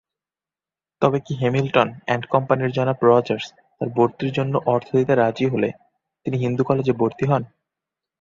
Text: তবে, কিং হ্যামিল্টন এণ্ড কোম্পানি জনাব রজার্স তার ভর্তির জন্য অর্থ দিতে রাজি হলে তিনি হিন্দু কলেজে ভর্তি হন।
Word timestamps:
তবে, 1.01 1.17
কিং 1.19 1.35
হ্যামিল্টন 1.39 1.87
এণ্ড 2.07 2.23
কোম্পানি 2.25 2.63
জনাব 2.71 2.97
রজার্স 3.03 3.45
তার 3.77 3.89
ভর্তির 3.89 4.31
জন্য 4.33 4.53
অর্থ 4.65 4.87
দিতে 4.95 5.13
রাজি 5.15 5.45
হলে 5.45 5.69
তিনি 6.25 6.37
হিন্দু 6.37 6.63
কলেজে 6.63 6.93
ভর্তি 6.93 7.25
হন। 7.25 7.43